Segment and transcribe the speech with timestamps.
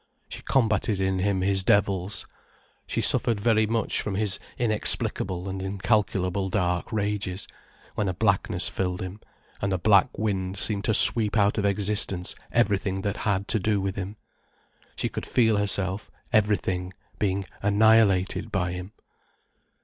[0.29, 2.25] She combated in him his devils.
[2.87, 7.47] She suffered very much from his inexplicable and incalculable dark rages,
[7.93, 9.19] when a blackness filled him,
[9.61, 13.79] and a black wind seemed to sweep out of existence everything that had to do
[13.79, 14.17] with him.
[14.95, 18.93] She could feel herself, everything, being annihilated by him.